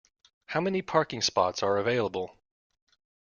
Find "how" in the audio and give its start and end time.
0.47-0.59